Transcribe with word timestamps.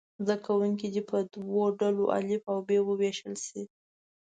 زده 0.25 0.35
کوونکي 0.45 0.87
دې 0.93 1.01
په 1.09 1.17
دوو 1.33 1.63
ډلو 1.79 2.03
الف 2.17 2.41
او 2.51 2.57
ب 2.67 2.69
وویشل 2.89 3.35
شي. 3.45 3.61